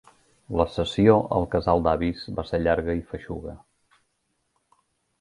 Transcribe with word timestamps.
La 0.59 0.65
sessió 0.75 1.17
al 1.37 1.45
casal 1.57 1.85
d'avis 1.89 2.25
va 2.41 2.49
ser 2.53 2.63
llarga 2.65 2.99
i 3.03 3.07
feixuga. 3.15 3.57